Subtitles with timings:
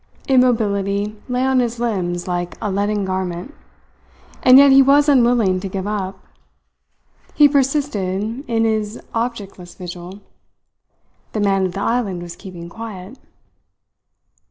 [0.27, 3.53] Immobility lay on his limbs like a leaden garment.
[4.41, 6.25] And yet he was unwilling to give up.
[7.35, 10.21] He persisted in his objectless vigil.
[11.33, 13.19] The man of the island was keeping quiet.